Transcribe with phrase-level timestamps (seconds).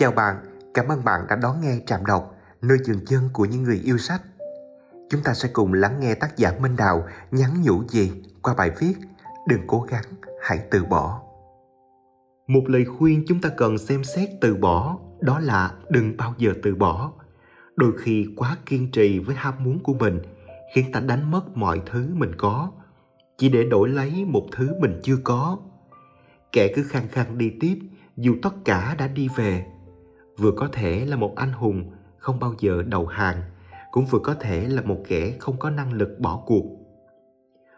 [0.00, 0.36] Chào bạn,
[0.74, 3.98] cảm ơn bạn đã đón nghe Trạm Đọc, nơi dừng chân của những người yêu
[3.98, 4.22] sách.
[5.10, 8.70] Chúng ta sẽ cùng lắng nghe tác giả Minh Đào nhắn nhủ gì qua bài
[8.78, 8.94] viết
[9.48, 10.04] Đừng cố gắng,
[10.42, 11.22] hãy từ bỏ.
[12.46, 16.52] Một lời khuyên chúng ta cần xem xét từ bỏ đó là đừng bao giờ
[16.62, 17.12] từ bỏ.
[17.76, 20.22] Đôi khi quá kiên trì với ham muốn của mình
[20.74, 22.70] khiến ta đánh mất mọi thứ mình có
[23.38, 25.58] chỉ để đổi lấy một thứ mình chưa có.
[26.52, 27.78] Kẻ cứ khăng khăng đi tiếp
[28.16, 29.66] dù tất cả đã đi về
[30.40, 33.42] vừa có thể là một anh hùng không bao giờ đầu hàng,
[33.90, 36.64] cũng vừa có thể là một kẻ không có năng lực bỏ cuộc.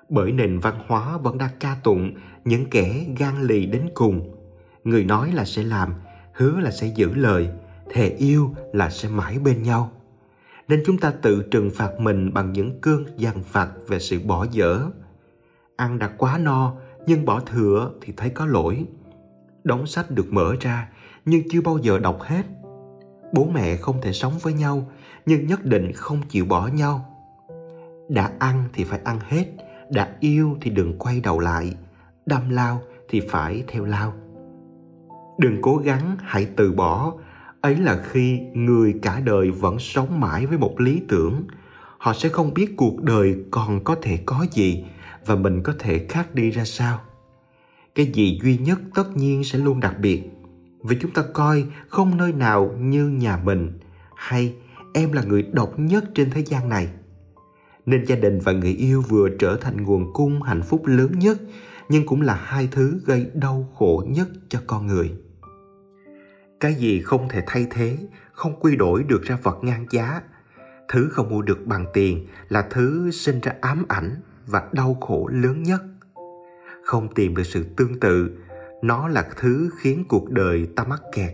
[0.09, 2.14] Bởi nền văn hóa vẫn đang ca tụng
[2.45, 4.37] những kẻ gan lì đến cùng.
[4.84, 5.95] Người nói là sẽ làm,
[6.34, 7.48] hứa là sẽ giữ lời,
[7.90, 9.90] thề yêu là sẽ mãi bên nhau.
[10.68, 14.46] Nên chúng ta tự trừng phạt mình bằng những cơn dằn vặt về sự bỏ
[14.51, 14.80] dở.
[15.76, 16.74] Ăn đã quá no,
[17.06, 18.84] nhưng bỏ thừa thì thấy có lỗi.
[19.65, 20.88] Đóng sách được mở ra
[21.24, 22.42] nhưng chưa bao giờ đọc hết.
[23.32, 24.90] Bố mẹ không thể sống với nhau,
[25.26, 27.09] nhưng nhất định không chịu bỏ nhau.
[28.09, 29.45] Đã ăn thì phải ăn hết,
[29.90, 31.74] đã yêu thì đừng quay đầu lại,
[32.26, 34.14] đâm lao thì phải theo lao.
[35.38, 37.12] Đừng cố gắng, hãy từ bỏ.
[37.60, 41.45] Ấy là khi người cả đời vẫn sống mãi với một lý tưởng,
[41.98, 44.84] họ sẽ không biết cuộc đời còn có thể có gì
[45.26, 47.01] và mình có thể khác đi ra sao.
[47.95, 50.23] Cái gì duy nhất tất nhiên sẽ luôn đặc biệt
[50.83, 53.79] vì chúng ta coi không nơi nào như nhà mình.
[54.16, 54.55] Hay,
[54.95, 56.88] em là người độc nhất trên thế gian này.
[57.87, 61.38] Nên gia đình và người yêu vừa trở thành nguồn cung hạnh phúc lớn nhất,
[61.88, 65.12] nhưng cũng là hai thứ gây đau khổ nhất cho con người.
[66.60, 67.99] Cái gì không thể thay thế,
[68.33, 70.22] không quy đổi được ra vật ngang giá.
[70.88, 74.16] Thứ không mua được bằng tiền là thứ sinh ra ám ảnh
[74.47, 75.83] và đau khổ lớn nhất.
[76.84, 78.31] Không tìm được sự tương tự
[78.83, 81.33] nó là thứ khiến cuộc đời ta mắc kẹt.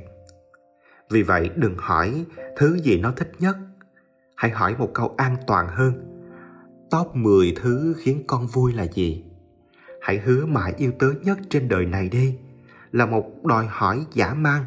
[1.10, 2.24] Vì vậy đừng hỏi
[2.56, 3.56] thứ gì nó thích nhất.
[4.36, 5.92] Hãy hỏi một câu an toàn hơn.
[6.90, 9.24] Top 10 thứ khiến con vui là gì?
[10.00, 12.38] Hãy hứa mãi yêu tớ nhất trên đời này đi.
[12.92, 14.64] Là một đòi hỏi giả mang.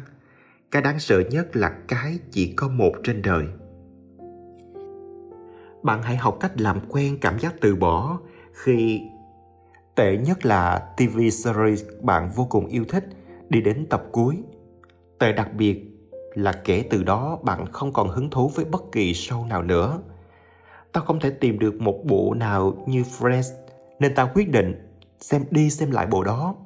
[0.70, 3.46] Cái đáng sợ nhất là cái chỉ có một trên đời.
[5.82, 8.18] Bạn hãy học cách làm quen cảm giác từ bỏ
[8.52, 9.00] khi
[9.94, 13.04] Tệ nhất là TV series bạn vô cùng yêu thích,
[13.48, 14.36] đi đến tập cuối.
[15.18, 15.84] Tệ đặc biệt
[16.34, 20.00] là kể từ đó bạn không còn hứng thú với bất kỳ show nào nữa.
[20.92, 23.54] Ta không thể tìm được một bộ nào như Friends
[23.98, 26.56] nên ta quyết định xem đi xem lại bộ đó.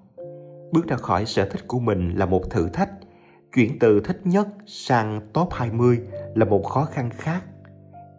[0.72, 2.90] Bước ra khỏi sở thích của mình là một thử thách.
[3.54, 6.00] Chuyển từ thích nhất sang top 20
[6.34, 7.44] là một khó khăn khác.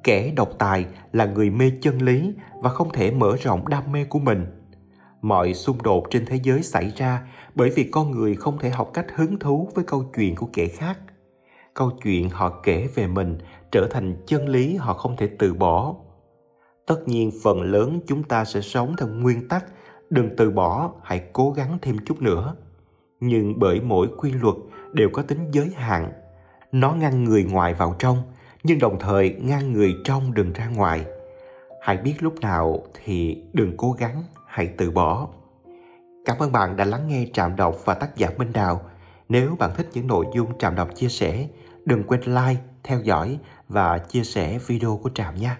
[0.03, 4.03] Kẻ độc tài là người mê chân lý và không thể mở rộng đam mê
[4.03, 4.45] của mình
[5.21, 8.89] mọi xung đột trên thế giới xảy ra bởi vì con người không thể học
[8.93, 10.99] cách hứng thú với câu chuyện của kẻ khác.
[11.73, 13.37] Câu chuyện họ kể về mình
[13.71, 15.95] trở thành chân lý họ không thể từ bỏ.
[16.85, 19.65] Tất nhiên phần lớn chúng ta sẽ sống theo nguyên tắc,
[20.09, 22.55] đừng từ bỏ, hãy cố gắng thêm chút nữa.
[23.19, 24.55] Nhưng bởi mỗi quy luật
[24.93, 26.11] đều có tính giới hạn.
[26.71, 28.17] Nó ngăn người ngoài vào trong,
[28.63, 31.05] nhưng đồng thời ngăn người trong đừng ra ngoài.
[31.81, 34.23] Hãy biết lúc nào thì đừng cố gắng
[34.57, 35.27] hãy từ bỏ.
[36.25, 38.81] Cảm ơn bạn đã lắng nghe Trạm Đọc và tác giả Minh Đào.
[39.29, 41.47] Nếu bạn thích những nội dung Trạm Đọc chia sẻ,
[41.85, 45.57] đừng quên like, theo dõi và chia sẻ video của Trạm nha.